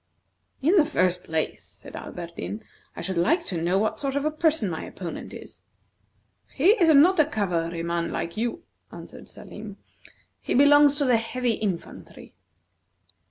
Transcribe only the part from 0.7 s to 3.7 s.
the first place," said Alberdin, "I should like to